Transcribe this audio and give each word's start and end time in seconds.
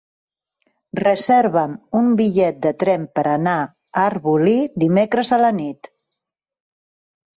Reserva'm 0.99 1.75
un 1.99 2.07
bitllet 2.21 2.57
de 2.65 2.71
tren 2.85 3.05
per 3.19 3.25
anar 3.35 3.55
a 3.67 4.07
Arbolí 4.07 4.57
dimecres 4.85 5.33
a 5.39 5.41
la 5.47 5.53
nit. 5.63 5.95